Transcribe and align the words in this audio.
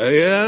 أيا 0.00 0.46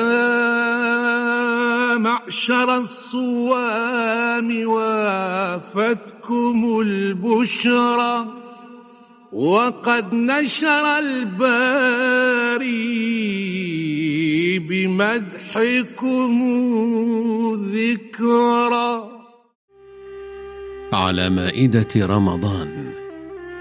معشر 1.99 2.77
الصوام 2.77 4.69
وافتكم 4.69 6.59
البشرى 6.81 8.27
وقد 9.33 10.15
نشر 10.15 10.99
الباري 10.99 12.69
بمدحكم 14.59 16.35
ذكرى 17.55 19.11
على 20.93 21.31
مائدة 21.31 22.07
رمضان 22.07 22.91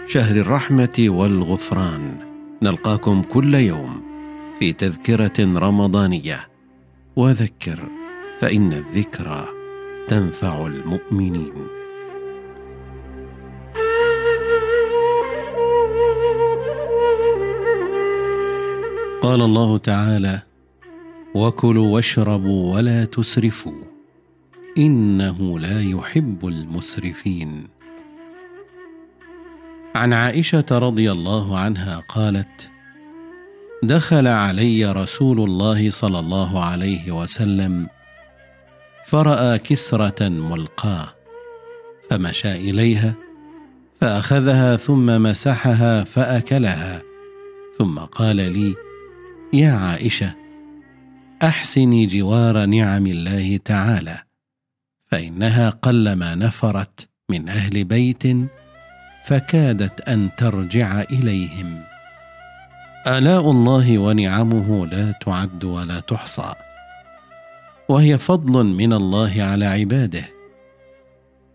شهر 0.08 0.36
الرحمة 0.36 1.06
والغفران. 1.08 2.20
نلقاكم 2.62 3.22
كل 3.22 3.54
يوم 3.56 4.09
في 4.60 4.74
تذكرة 4.74 5.60
رمضانية. 5.60 6.48
وذكر 7.16 7.84
فإن 8.40 8.74
الذكرى 8.74 9.46
تنفع 10.08 10.68
المؤمنين. 10.68 11.54
قال 19.22 19.42
الله 19.42 19.78
تعالى 19.78 20.42
وكلوا 21.36 21.88
واشربوا 21.88 22.76
ولا 22.76 23.06
تسرفوا 23.06 23.84
إنه 24.78 25.60
لا 25.60 25.82
يحب 25.82 26.48
المسرفين. 26.48 27.68
عن 29.96 30.14
عائشة 30.14 30.66
رضي 30.72 31.12
الله 31.12 31.60
عنها 31.60 32.00
قالت 32.00 32.72
دخل 33.84 34.28
علي 34.28 34.92
رسول 34.92 35.40
الله 35.40 35.90
صلى 35.90 36.20
الله 36.20 36.64
عليه 36.66 37.12
وسلم 37.12 37.88
فرأى 39.06 39.58
كسرة 39.58 40.30
ملقاة 40.30 41.16
فمشى 42.10 42.52
إليها 42.52 43.16
فأخذها 44.02 44.76
ثم 44.76 45.24
مسحها 45.24 46.04
فأكلها 46.04 47.02
ثم 47.78 48.00
قال 48.00 48.36
لي 48.36 48.76
يا 49.54 49.72
عائشة 49.72 50.36
احسني 51.44 52.06
جوار 52.06 52.66
نعم 52.66 53.08
الله 53.08 53.58
تعالى 53.58 54.24
فإنها 55.08 55.70
قلما 55.70 56.36
نفرت 56.36 57.10
من 57.30 57.50
أهل 57.50 57.84
بيت 57.84 58.24
فكادت 59.26 60.02
أن 60.02 60.30
ترجع 60.38 61.02
إليهم. 61.02 61.89
آلاء 63.10 63.52
الله 63.52 63.98
ونعمه 63.98 64.88
لا 64.88 65.12
تعد 65.12 65.64
ولا 65.64 66.00
تحصى 66.00 66.54
وهي 67.90 68.18
فضل 68.18 68.66
من 68.66 68.94
الله 68.94 69.44
على 69.44 69.66
عباده. 69.66 70.24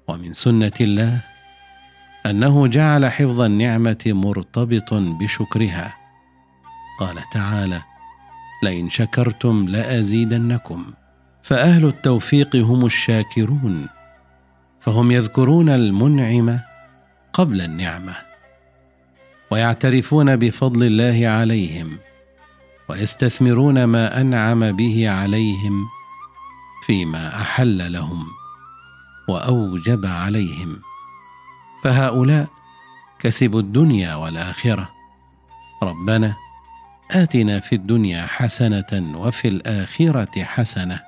ومن 0.08 0.32
سنة 0.32 0.72
الله 0.80 1.20
أنه 2.26 2.66
جعل 2.66 3.06
حفظ 3.06 3.40
النعمة 3.40 4.02
مرتبط 4.06 4.94
بشكرها. 4.94 5.96
قال 7.00 7.16
تعالى 7.32 7.82
لئن 8.62 8.90
شكرتم 8.90 9.68
لأزيدنكم. 9.68 10.84
فأهل 11.42 11.84
التوفيق 11.84 12.56
هم 12.56 12.86
الشاكرون 12.86 13.86
فهم 14.80 15.10
يذكرون 15.10 15.68
المنعم 15.68 16.58
قبل 17.32 17.60
النعمة. 17.60 18.33
ويعترفون 19.54 20.36
بفضل 20.36 20.86
الله 20.86 21.28
عليهم 21.28 21.98
ويستثمرون 22.88 23.84
ما 23.84 24.20
أنعم 24.20 24.72
به 24.72 25.10
عليهم 25.10 25.86
فيما 26.86 27.40
أحل 27.40 27.92
لهم 27.92 28.26
وأوجب 29.28 30.06
عليهم. 30.06 30.80
فهؤلاء 31.84 32.48
كسبوا 33.18 33.60
الدنيا 33.60 34.14
والآخرة. 34.14 34.90
ربنا 35.82 36.36
آتنا 37.10 37.60
في 37.60 37.74
الدنيا 37.74 38.26
حسنة 38.26 39.12
وفي 39.16 39.48
الآخرة 39.48 40.44
حسنة 40.44 41.00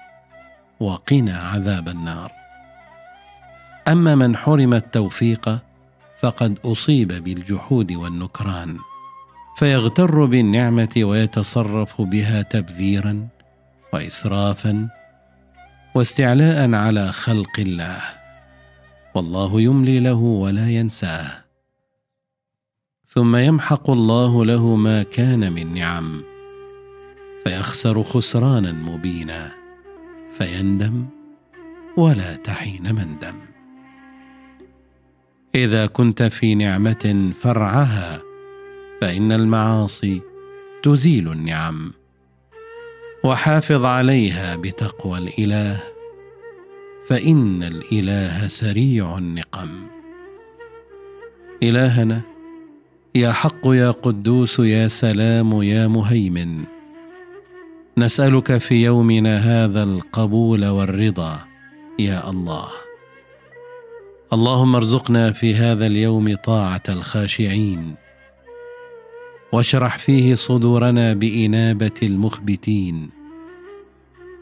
وقنا 0.81 1.39
عذاب 1.39 1.89
النار. 1.89 2.33
أما 3.89 4.15
من 4.15 4.37
حرم 4.37 4.75
التوفيق 4.75 5.59
فقد 6.21 6.59
أصيب 6.65 7.09
بالجحود 7.09 7.93
والنكران 7.93 8.79
فيغتر 9.57 10.25
بالنعمة 10.25 10.95
ويتصرف 10.97 12.03
بها 12.03 12.43
تبذيرا 12.43 13.29
واسرافا 13.93 14.89
واستعلاء 15.95 16.75
على 16.75 17.13
خلق 17.13 17.59
الله. 17.59 18.01
والله 19.15 19.61
يملي 19.61 20.01
له 20.01 20.15
ولا 20.15 20.71
ينساه. 20.71 21.45
ثم 23.09 23.37
يمحق 23.37 23.91
الله 23.91 24.45
له 24.45 24.77
ما 24.77 25.03
كان 25.03 25.53
من 25.53 25.75
نعم 25.75 26.23
فيخسر 27.45 28.03
خسرانا 28.03 28.73
مبينا 28.73 29.53
فيندم 30.31 31.07
ولا 31.97 32.37
تحين 32.37 32.95
مندم 32.95 33.56
إذا 35.57 35.87
كنت 35.87 36.23
في 36.23 36.55
نعمة 36.55 37.33
فرعها 37.41 38.23
فإن 39.01 39.33
المعاصي 39.33 40.23
تزيل 40.83 41.33
النعم. 41.33 41.93
وحافظ 43.25 43.85
عليها 43.85 44.57
بتقوى 44.57 45.19
الإله 45.19 45.83
فإن 47.09 47.63
الإله 47.63 48.49
سريع 48.49 49.19
النقم. 49.19 49.69
إلهنا 51.63 52.21
يا 53.15 53.33
حق 53.33 53.67
يا 53.67 53.91
قدوس 53.91 54.59
يا 54.59 54.89
سلام 54.89 55.63
يا 55.63 55.87
مهيمن 55.87 56.65
نسألك 57.99 58.59
في 58.59 58.85
يومنا 58.85 59.39
هذا 59.39 59.83
القبول 59.83 60.67
والرضا 60.67 61.39
يا 61.99 62.31
الله. 62.31 62.86
اللهم 64.33 64.77
ارزقنا 64.77 65.33
في 65.33 65.55
هذا 65.55 65.87
اليوم 65.87 66.35
طاعة 66.35 66.83
الخاشعين 66.89 67.95
واشرح 69.53 69.99
فيه 69.99 70.35
صدورنا 70.35 71.13
بإنابة 71.13 71.91
المخبتين. 72.03 73.11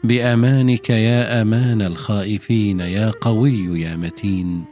بأمانك 0.03 0.89
يا 0.89 1.41
أمان 1.41 1.81
الخائفين 1.81 2.79
يا 2.79 3.11
قوي 3.21 3.81
يا 3.81 3.95
متين. 3.95 4.65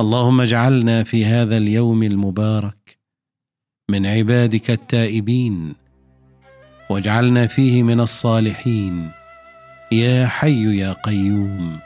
اللهم 0.00 0.40
اجعلنا 0.40 1.02
في 1.02 1.24
هذا 1.24 1.56
اليوم 1.56 2.02
المبارك 2.02 2.98
من 3.90 4.06
عبادك 4.06 4.70
التائبين 4.70 5.74
واجعلنا 6.90 7.46
فيه 7.46 7.82
من 7.82 8.00
الصالحين. 8.00 9.10
يا 9.92 10.26
حي 10.26 10.78
يا 10.78 10.92
قيوم. 10.92 11.78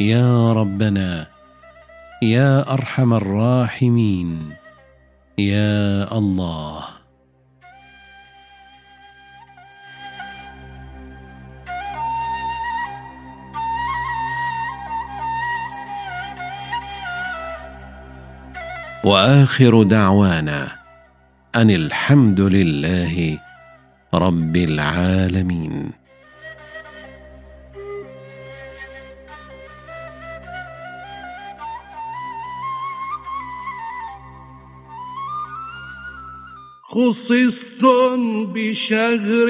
يا 0.00 0.52
ربنا 0.52 1.26
يا 2.22 2.72
أرحم 2.72 3.14
الراحمين 3.14 4.52
يا 5.38 6.18
الله. 6.18 6.84
وآخر 19.04 19.82
دعوانا 19.82 20.68
أن 21.56 21.70
الحمد 21.70 22.40
لله 22.40 23.38
رب 24.14 24.56
العالمين. 24.56 26.03
خصصتم 36.94 38.46
بشهر 38.54 39.48